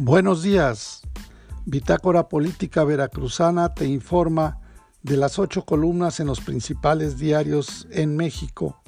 [0.00, 1.02] Buenos días.
[1.66, 4.60] Bitácora Política Veracruzana te informa
[5.02, 8.80] de las ocho columnas en los principales diarios en México.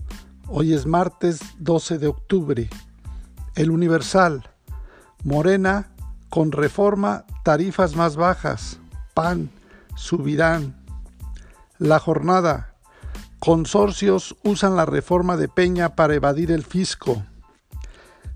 [0.47, 2.71] Hoy es martes 12 de octubre.
[3.57, 4.49] El Universal.
[5.25, 5.91] Morena
[6.29, 8.79] con reforma, tarifas más bajas.
[9.13, 9.51] PAN
[9.97, 10.77] subirán.
[11.79, 12.77] La jornada.
[13.41, 17.21] Consorcios usan la reforma de Peña para evadir el fisco.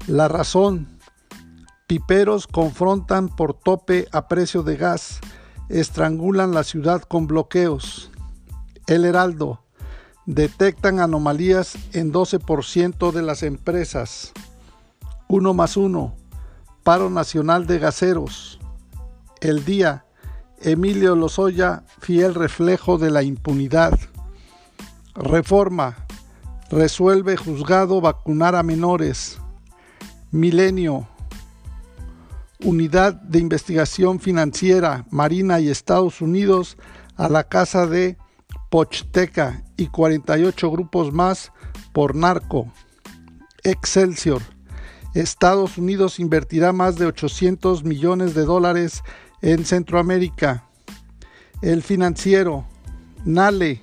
[0.08, 0.93] La razón.
[1.94, 5.20] Piperos confrontan por tope a precio de gas,
[5.68, 8.10] estrangulan la ciudad con bloqueos.
[8.88, 9.62] El Heraldo.
[10.26, 14.32] Detectan anomalías en 12% de las empresas.
[15.28, 16.16] Uno más uno.
[16.82, 18.58] Paro nacional de gaseros.
[19.40, 20.04] El día.
[20.62, 23.96] Emilio Lozoya, fiel reflejo de la impunidad.
[25.14, 26.08] Reforma.
[26.70, 29.38] Resuelve juzgado vacunar a menores.
[30.32, 31.06] Milenio
[32.64, 36.78] Unidad de Investigación Financiera, Marina y Estados Unidos
[37.14, 38.16] a la casa de
[38.70, 41.52] Pochteca y 48 grupos más
[41.92, 42.72] por narco.
[43.64, 44.40] Excelsior.
[45.12, 49.02] Estados Unidos invertirá más de 800 millones de dólares
[49.42, 50.64] en Centroamérica.
[51.60, 52.66] El financiero.
[53.26, 53.82] Nale.